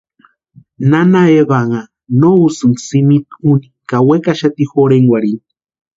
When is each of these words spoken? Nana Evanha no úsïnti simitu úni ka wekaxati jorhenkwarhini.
Nana 0.89 1.21
Evanha 1.41 1.81
no 2.19 2.29
úsïnti 2.45 2.81
simitu 2.87 3.33
úni 3.51 3.67
ka 3.89 3.97
wekaxati 4.07 4.63
jorhenkwarhini. 4.71 5.43